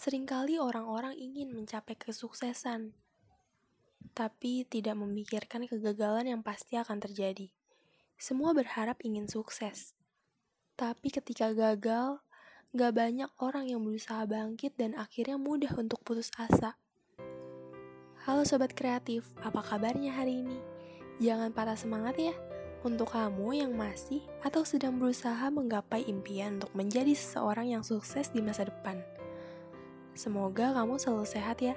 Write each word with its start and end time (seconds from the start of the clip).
Seringkali 0.00 0.56
orang-orang 0.56 1.12
ingin 1.12 1.52
mencapai 1.52 1.92
kesuksesan, 1.92 2.96
tapi 4.16 4.64
tidak 4.64 4.96
memikirkan 4.96 5.68
kegagalan 5.68 6.24
yang 6.24 6.40
pasti 6.40 6.80
akan 6.80 7.04
terjadi. 7.04 7.52
Semua 8.16 8.56
berharap 8.56 8.96
ingin 9.04 9.28
sukses, 9.28 9.92
tapi 10.72 11.12
ketika 11.12 11.52
gagal, 11.52 12.24
gak 12.72 12.96
banyak 12.96 13.28
orang 13.44 13.68
yang 13.68 13.84
berusaha 13.84 14.24
bangkit 14.24 14.72
dan 14.80 14.96
akhirnya 14.96 15.36
mudah 15.36 15.76
untuk 15.76 16.00
putus 16.00 16.32
asa. 16.40 16.80
Halo 18.24 18.48
Sobat 18.48 18.72
Kreatif, 18.72 19.28
apa 19.44 19.60
kabarnya 19.60 20.16
hari 20.16 20.40
ini? 20.40 20.56
Jangan 21.20 21.52
patah 21.52 21.76
semangat 21.76 22.16
ya. 22.16 22.32
Untuk 22.88 23.12
kamu 23.12 23.52
yang 23.52 23.76
masih 23.76 24.24
atau 24.40 24.64
sedang 24.64 24.96
berusaha 24.96 25.52
menggapai 25.52 26.08
impian 26.08 26.56
untuk 26.56 26.72
menjadi 26.72 27.12
seseorang 27.12 27.76
yang 27.76 27.84
sukses 27.84 28.32
di 28.32 28.40
masa 28.40 28.64
depan. 28.64 29.19
Semoga 30.20 30.76
kamu 30.76 31.00
selalu 31.00 31.24
sehat 31.24 31.64
ya, 31.64 31.72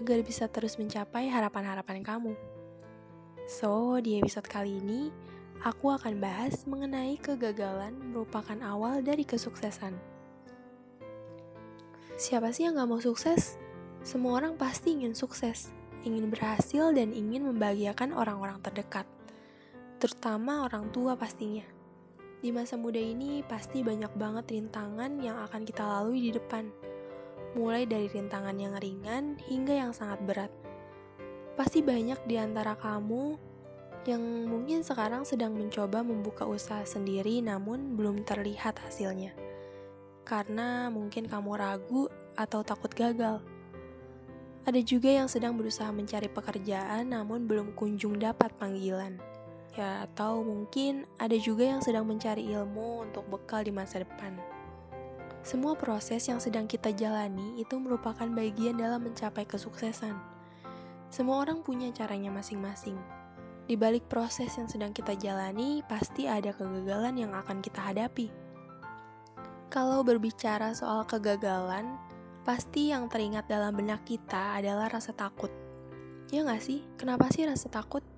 agar 0.00 0.24
bisa 0.24 0.48
terus 0.48 0.80
mencapai 0.80 1.28
harapan-harapan 1.28 2.00
kamu. 2.00 2.32
So, 3.44 4.00
di 4.00 4.16
episode 4.16 4.48
kali 4.48 4.80
ini, 4.80 5.12
aku 5.60 5.92
akan 5.92 6.16
bahas 6.16 6.64
mengenai 6.64 7.20
kegagalan 7.20 7.92
merupakan 8.00 8.56
awal 8.64 9.04
dari 9.04 9.28
kesuksesan. 9.28 9.92
Siapa 12.16 12.56
sih 12.56 12.64
yang 12.64 12.80
gak 12.80 12.88
mau 12.88 13.04
sukses? 13.04 13.60
Semua 14.00 14.40
orang 14.40 14.56
pasti 14.56 14.96
ingin 14.96 15.12
sukses, 15.12 15.68
ingin 16.08 16.32
berhasil 16.32 16.88
dan 16.96 17.12
ingin 17.12 17.44
membahagiakan 17.52 18.16
orang-orang 18.16 18.64
terdekat 18.64 19.04
terutama 20.04 20.68
orang 20.68 20.92
tua 20.92 21.16
pastinya. 21.16 21.64
Di 22.44 22.52
masa 22.52 22.76
muda 22.76 23.00
ini 23.00 23.40
pasti 23.40 23.80
banyak 23.80 24.12
banget 24.20 24.52
rintangan 24.52 25.16
yang 25.16 25.40
akan 25.48 25.64
kita 25.64 25.80
lalui 25.80 26.28
di 26.28 26.30
depan. 26.36 26.68
Mulai 27.54 27.86
dari 27.86 28.10
rintangan 28.10 28.58
yang 28.58 28.74
ringan 28.78 29.38
hingga 29.46 29.74
yang 29.74 29.92
sangat 29.94 30.18
berat. 30.26 30.52
Pasti 31.54 31.80
banyak 31.80 32.18
di 32.26 32.34
antara 32.38 32.74
kamu 32.74 33.38
yang 34.04 34.20
mungkin 34.50 34.82
sekarang 34.82 35.24
sedang 35.24 35.56
mencoba 35.56 36.02
membuka 36.02 36.44
usaha 36.44 36.82
sendiri 36.82 37.40
namun 37.40 37.94
belum 37.94 38.26
terlihat 38.26 38.82
hasilnya. 38.82 39.32
Karena 40.26 40.90
mungkin 40.90 41.30
kamu 41.30 41.50
ragu 41.54 42.10
atau 42.34 42.66
takut 42.66 42.90
gagal. 42.90 43.38
Ada 44.64 44.80
juga 44.80 45.12
yang 45.12 45.28
sedang 45.30 45.54
berusaha 45.54 45.88
mencari 45.94 46.26
pekerjaan 46.26 47.12
namun 47.12 47.46
belum 47.46 47.76
kunjung 47.76 48.16
dapat 48.16 48.50
panggilan 48.56 49.34
Ya, 49.74 50.06
atau 50.06 50.46
mungkin 50.46 51.02
ada 51.18 51.34
juga 51.34 51.66
yang 51.66 51.82
sedang 51.82 52.06
mencari 52.06 52.46
ilmu 52.46 53.10
untuk 53.10 53.26
bekal 53.26 53.66
di 53.66 53.74
masa 53.74 54.06
depan. 54.06 54.38
Semua 55.44 55.76
proses 55.76 56.24
yang 56.24 56.40
sedang 56.40 56.64
kita 56.64 56.88
jalani 56.96 57.60
itu 57.60 57.76
merupakan 57.76 58.24
bagian 58.24 58.80
dalam 58.80 59.04
mencapai 59.04 59.44
kesuksesan. 59.44 60.16
Semua 61.12 61.44
orang 61.44 61.60
punya 61.60 61.92
caranya 61.92 62.32
masing-masing. 62.32 62.96
Di 63.68 63.76
balik 63.76 64.08
proses 64.08 64.56
yang 64.56 64.72
sedang 64.72 64.96
kita 64.96 65.12
jalani, 65.20 65.84
pasti 65.84 66.24
ada 66.24 66.48
kegagalan 66.56 67.20
yang 67.20 67.36
akan 67.36 67.60
kita 67.60 67.76
hadapi. 67.76 68.32
Kalau 69.68 70.00
berbicara 70.00 70.72
soal 70.72 71.04
kegagalan, 71.04 71.92
pasti 72.48 72.88
yang 72.88 73.12
teringat 73.12 73.44
dalam 73.44 73.76
benak 73.76 74.00
kita 74.08 74.56
adalah 74.56 74.88
rasa 74.88 75.12
takut. 75.12 75.52
Ya 76.32 76.40
nggak 76.40 76.64
sih? 76.64 76.80
Kenapa 76.96 77.28
sih 77.28 77.44
rasa 77.44 77.68
takut? 77.68 78.13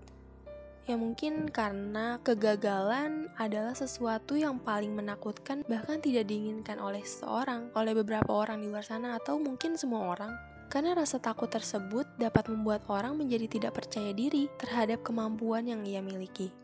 Ya 0.87 0.95
mungkin 0.95 1.51
karena 1.51 2.23
kegagalan 2.23 3.27
adalah 3.35 3.75
sesuatu 3.75 4.39
yang 4.39 4.63
paling 4.63 4.95
menakutkan 4.95 5.67
bahkan 5.67 5.99
tidak 5.99 6.31
diinginkan 6.31 6.79
oleh 6.79 7.03
seseorang, 7.03 7.75
oleh 7.75 7.91
beberapa 7.91 8.31
orang 8.31 8.63
di 8.63 8.71
luar 8.71 8.87
sana 8.87 9.19
atau 9.19 9.35
mungkin 9.43 9.75
semua 9.75 10.15
orang. 10.15 10.39
Karena 10.71 10.95
rasa 10.95 11.19
takut 11.19 11.51
tersebut 11.51 12.07
dapat 12.23 12.47
membuat 12.47 12.87
orang 12.87 13.19
menjadi 13.19 13.51
tidak 13.51 13.83
percaya 13.83 14.15
diri 14.15 14.47
terhadap 14.63 15.03
kemampuan 15.03 15.67
yang 15.67 15.83
ia 15.83 15.99
miliki. 15.99 16.55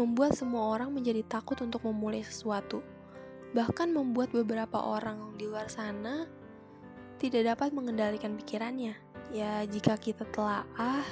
Membuat 0.00 0.32
semua 0.32 0.72
orang 0.72 0.96
menjadi 0.96 1.20
takut 1.24 1.60
untuk 1.60 1.84
memulai 1.84 2.24
sesuatu. 2.24 2.80
Bahkan 3.52 3.92
membuat 3.92 4.32
beberapa 4.32 4.80
orang 4.80 5.36
di 5.36 5.44
luar 5.44 5.68
sana 5.68 6.24
tidak 7.20 7.52
dapat 7.52 7.76
mengendalikan 7.76 8.32
pikirannya. 8.32 8.96
Ya, 9.32 9.60
jika 9.68 10.00
kita 10.00 10.24
telah 10.32 10.64
ah 10.76 11.04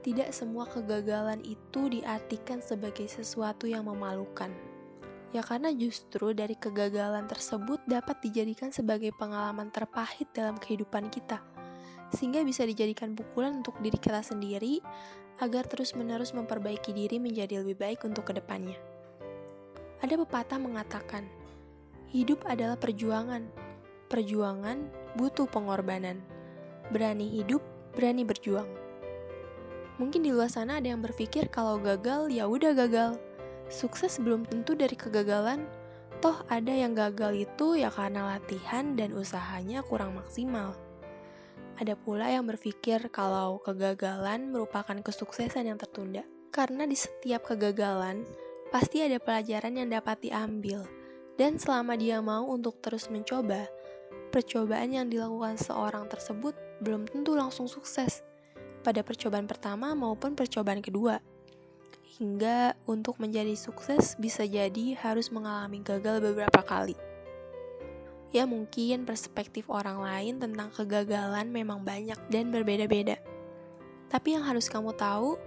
tidak 0.00 0.32
semua 0.32 0.64
kegagalan 0.64 1.44
itu 1.44 1.92
diartikan 1.92 2.64
sebagai 2.64 3.04
sesuatu 3.04 3.68
yang 3.68 3.84
memalukan. 3.84 4.48
Ya 5.30 5.46
karena 5.46 5.70
justru 5.70 6.34
dari 6.34 6.58
kegagalan 6.58 7.30
tersebut 7.30 7.78
dapat 7.86 8.18
dijadikan 8.18 8.74
sebagai 8.74 9.14
pengalaman 9.14 9.70
terpahit 9.70 10.26
dalam 10.34 10.58
kehidupan 10.58 11.06
kita. 11.12 11.38
Sehingga 12.10 12.42
bisa 12.42 12.66
dijadikan 12.66 13.14
pukulan 13.14 13.62
untuk 13.62 13.78
diri 13.78 13.94
kita 13.94 14.26
sendiri 14.26 14.82
agar 15.38 15.70
terus-menerus 15.70 16.34
memperbaiki 16.34 16.90
diri 16.90 17.22
menjadi 17.22 17.62
lebih 17.62 17.78
baik 17.78 18.02
untuk 18.02 18.26
ke 18.26 18.34
depannya. 18.34 18.74
Ada 20.02 20.18
pepatah 20.18 20.58
mengatakan, 20.58 21.28
hidup 22.10 22.42
adalah 22.50 22.74
perjuangan. 22.74 23.46
Perjuangan 24.10 24.90
butuh 25.14 25.46
pengorbanan. 25.46 26.18
Berani 26.90 27.30
hidup, 27.30 27.62
berani 27.94 28.26
berjuang. 28.26 28.66
Mungkin 30.00 30.24
di 30.24 30.32
luar 30.32 30.48
sana 30.48 30.80
ada 30.80 30.88
yang 30.88 31.04
berpikir 31.04 31.52
kalau 31.52 31.76
gagal 31.76 32.32
ya 32.32 32.48
udah 32.48 32.72
gagal. 32.72 33.20
Sukses 33.68 34.16
belum 34.16 34.48
tentu 34.48 34.72
dari 34.72 34.96
kegagalan. 34.96 35.68
Toh 36.24 36.40
ada 36.48 36.72
yang 36.72 36.96
gagal 36.96 37.36
itu 37.36 37.76
ya 37.76 37.92
karena 37.92 38.32
latihan 38.32 38.96
dan 38.96 39.12
usahanya 39.12 39.84
kurang 39.84 40.16
maksimal. 40.16 40.72
Ada 41.76 42.00
pula 42.00 42.32
yang 42.32 42.48
berpikir 42.48 43.12
kalau 43.12 43.60
kegagalan 43.60 44.48
merupakan 44.48 44.96
kesuksesan 45.04 45.68
yang 45.68 45.76
tertunda. 45.76 46.24
Karena 46.48 46.88
di 46.88 46.96
setiap 46.96 47.52
kegagalan, 47.52 48.24
pasti 48.72 49.04
ada 49.04 49.20
pelajaran 49.20 49.84
yang 49.84 49.92
dapat 49.92 50.16
diambil. 50.24 50.88
Dan 51.36 51.60
selama 51.60 52.00
dia 52.00 52.24
mau 52.24 52.48
untuk 52.48 52.80
terus 52.80 53.12
mencoba, 53.12 53.68
percobaan 54.32 54.96
yang 54.96 55.06
dilakukan 55.12 55.60
seorang 55.60 56.08
tersebut 56.08 56.56
belum 56.80 57.04
tentu 57.08 57.36
langsung 57.36 57.68
sukses 57.68 58.24
pada 58.80 59.04
percobaan 59.04 59.46
pertama 59.46 59.92
maupun 59.92 60.32
percobaan 60.32 60.80
kedua. 60.80 61.20
Hingga 62.20 62.76
untuk 62.84 63.16
menjadi 63.16 63.56
sukses 63.56 64.16
bisa 64.20 64.44
jadi 64.44 64.98
harus 65.00 65.32
mengalami 65.32 65.80
gagal 65.80 66.20
beberapa 66.20 66.60
kali. 66.60 66.96
Ya 68.30 68.46
mungkin 68.46 69.08
perspektif 69.08 69.66
orang 69.66 70.04
lain 70.04 70.38
tentang 70.38 70.70
kegagalan 70.70 71.50
memang 71.50 71.82
banyak 71.82 72.18
dan 72.30 72.52
berbeda-beda. 72.54 73.18
Tapi 74.10 74.36
yang 74.36 74.44
harus 74.46 74.70
kamu 74.70 74.94
tahu, 74.94 75.38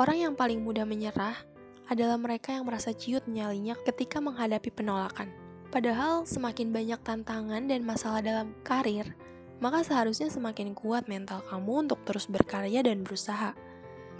orang 0.00 0.28
yang 0.28 0.34
paling 0.36 0.60
mudah 0.60 0.88
menyerah 0.88 1.36
adalah 1.88 2.16
mereka 2.16 2.56
yang 2.56 2.64
merasa 2.64 2.96
ciut 2.96 3.24
nyalinya 3.28 3.76
ketika 3.84 4.20
menghadapi 4.20 4.72
penolakan. 4.72 5.28
Padahal 5.68 6.24
semakin 6.24 6.70
banyak 6.70 7.00
tantangan 7.02 7.66
dan 7.66 7.82
masalah 7.82 8.22
dalam 8.22 8.54
karir, 8.62 9.12
maka 9.64 9.80
seharusnya 9.80 10.28
semakin 10.28 10.76
kuat 10.76 11.08
mental 11.08 11.40
kamu 11.48 11.88
untuk 11.88 12.04
terus 12.04 12.28
berkarya 12.28 12.84
dan 12.84 13.00
berusaha. 13.00 13.56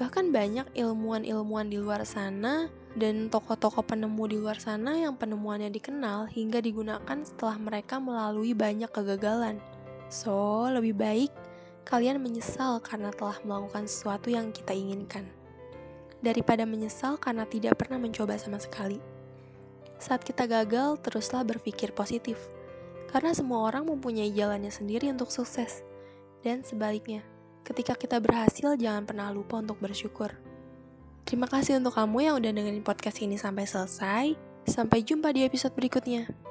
Bahkan 0.00 0.32
banyak 0.32 0.72
ilmuwan-ilmuwan 0.72 1.68
di 1.68 1.76
luar 1.76 2.08
sana 2.08 2.72
dan 2.96 3.28
tokoh-tokoh 3.28 3.84
penemu 3.84 4.24
di 4.24 4.36
luar 4.40 4.56
sana 4.56 4.96
yang 4.96 5.20
penemuannya 5.20 5.68
dikenal 5.68 6.32
hingga 6.32 6.64
digunakan 6.64 7.18
setelah 7.28 7.60
mereka 7.60 8.00
melalui 8.00 8.56
banyak 8.56 8.88
kegagalan. 8.88 9.60
So, 10.08 10.64
lebih 10.72 10.96
baik 10.96 11.30
kalian 11.84 12.24
menyesal 12.24 12.80
karena 12.80 13.12
telah 13.12 13.36
melakukan 13.44 13.84
sesuatu 13.84 14.32
yang 14.32 14.48
kita 14.48 14.72
inginkan. 14.72 15.28
Daripada 16.24 16.64
menyesal 16.64 17.20
karena 17.20 17.44
tidak 17.44 17.76
pernah 17.76 18.00
mencoba 18.00 18.40
sama 18.40 18.56
sekali. 18.56 18.96
Saat 20.00 20.24
kita 20.24 20.48
gagal, 20.48 21.04
teruslah 21.04 21.44
berpikir 21.44 21.92
positif 21.92 22.40
karena 23.14 23.30
semua 23.30 23.62
orang 23.70 23.86
mempunyai 23.86 24.34
jalannya 24.34 24.74
sendiri 24.74 25.06
untuk 25.14 25.30
sukses. 25.30 25.86
Dan 26.42 26.66
sebaliknya, 26.66 27.22
ketika 27.62 27.94
kita 27.94 28.18
berhasil, 28.18 28.74
jangan 28.74 29.06
pernah 29.06 29.30
lupa 29.30 29.62
untuk 29.62 29.78
bersyukur. 29.78 30.34
Terima 31.22 31.46
kasih 31.46 31.78
untuk 31.78 31.94
kamu 31.94 32.26
yang 32.26 32.34
udah 32.42 32.50
dengerin 32.50 32.82
podcast 32.82 33.22
ini 33.22 33.38
sampai 33.38 33.70
selesai. 33.70 34.34
Sampai 34.66 35.06
jumpa 35.06 35.30
di 35.30 35.46
episode 35.46 35.78
berikutnya. 35.78 36.43